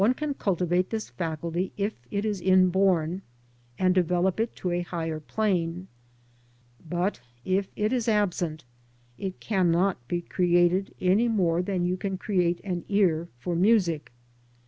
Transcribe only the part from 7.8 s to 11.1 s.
is absent it cannot be created